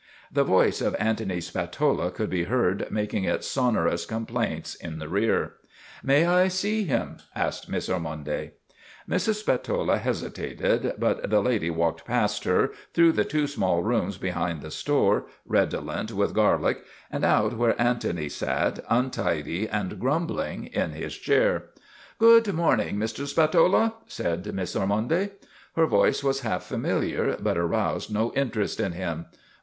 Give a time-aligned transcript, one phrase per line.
[0.31, 5.07] The voice of Antony Spatola could be heard mak ing its sonorous complaints in the
[5.07, 5.53] rear.'
[6.11, 8.49] May I see him?" asked Miss Ormonde.
[9.07, 9.35] Mrs.
[9.35, 14.71] Spatola hesitated, but the lady walked past her, through the two small rooms behind the
[14.71, 19.11] store, 90 MADNESS OF ANTONY SPATOLA redolent with garlic, and out where Antony sat, un
[19.11, 21.65] tidy and grumbling, in his chair."
[22.17, 23.27] Good morning, Mr.
[23.27, 25.29] Spatola," said Miss Or monde.
[25.75, 29.27] Her voice was half familiar but aroused no inter est in him.